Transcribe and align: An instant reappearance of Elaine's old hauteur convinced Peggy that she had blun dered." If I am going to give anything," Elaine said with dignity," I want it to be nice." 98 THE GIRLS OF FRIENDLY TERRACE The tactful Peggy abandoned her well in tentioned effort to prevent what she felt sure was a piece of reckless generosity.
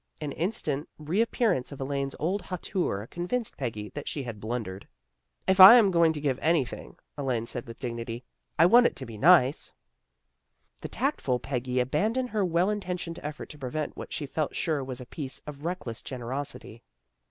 An 0.19 0.31
instant 0.31 0.89
reappearance 0.97 1.71
of 1.71 1.79
Elaine's 1.79 2.15
old 2.17 2.41
hauteur 2.41 3.05
convinced 3.11 3.55
Peggy 3.55 3.89
that 3.89 4.07
she 4.09 4.23
had 4.23 4.39
blun 4.39 4.65
dered." 4.65 4.85
If 5.47 5.59
I 5.59 5.75
am 5.75 5.91
going 5.91 6.11
to 6.13 6.19
give 6.19 6.39
anything," 6.41 6.97
Elaine 7.19 7.45
said 7.45 7.67
with 7.67 7.77
dignity," 7.77 8.23
I 8.57 8.65
want 8.65 8.87
it 8.87 8.95
to 8.95 9.05
be 9.05 9.19
nice." 9.19 9.75
98 10.81 10.81
THE 10.81 10.87
GIRLS 10.87 10.89
OF 10.89 10.97
FRIENDLY 10.97 11.11
TERRACE 11.13 11.13
The 11.13 11.25
tactful 11.27 11.39
Peggy 11.39 11.79
abandoned 11.79 12.29
her 12.31 12.43
well 12.43 12.69
in 12.71 12.79
tentioned 12.79 13.19
effort 13.21 13.49
to 13.49 13.59
prevent 13.59 13.95
what 13.95 14.11
she 14.11 14.25
felt 14.25 14.55
sure 14.55 14.83
was 14.83 15.01
a 15.01 15.05
piece 15.05 15.37
of 15.45 15.65
reckless 15.65 16.01
generosity. 16.01 16.81